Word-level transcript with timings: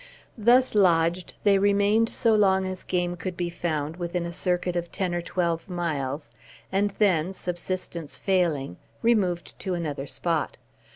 Thus 0.35 0.73
lodged, 0.73 1.35
they 1.43 1.59
remained 1.59 2.09
so 2.09 2.33
long 2.33 2.65
as 2.65 2.83
game 2.83 3.15
could 3.15 3.37
be 3.37 3.51
found 3.51 3.97
within 3.97 4.25
a 4.25 4.31
circuit 4.31 4.75
of 4.75 4.91
ten 4.91 5.13
or 5.13 5.21
twelve 5.21 5.69
miles, 5.69 6.31
and 6.71 6.89
then, 6.97 7.33
subsistence 7.33 8.17
failing, 8.17 8.77
removed 9.03 9.53
to 9.59 9.75
another 9.75 10.07
spot. 10.07 10.57